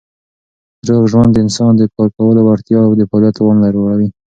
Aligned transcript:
روغ 0.87 1.03
ژوند 1.11 1.31
د 1.33 1.37
انسان 1.45 1.71
د 1.77 1.83
کار 1.95 2.09
کولو 2.17 2.41
وړتیا 2.43 2.79
او 2.87 2.91
د 2.99 3.01
فعالیت 3.09 3.33
توان 3.37 3.57
لوړوي. 3.75 4.09